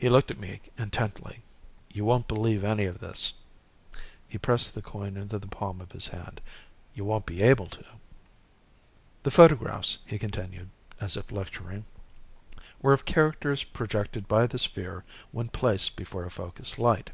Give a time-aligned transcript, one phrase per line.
[0.00, 1.44] _He looked at me intently.
[1.92, 3.34] "You won't believe any of this."
[4.26, 6.40] He pressed the coin into the palm of his hand.
[6.92, 7.84] "You won't be able to."_
[9.22, 10.70] "The photographs," he continued,
[11.00, 11.84] as if lecturing,
[12.82, 17.10] "were of characters projected by the sphere when placed before a focused light.